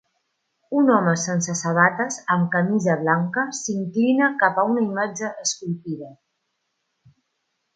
Un 0.77 0.87
home 0.93 1.11
sense 1.23 1.53
sabates 1.59 2.17
amb 2.35 2.49
camisa 2.55 2.95
blanca 3.01 3.45
s'inclina 3.59 4.31
cap 4.41 4.57
a 4.63 4.67
una 4.71 4.87
imatge 4.87 5.31
esculpida. 5.45 6.11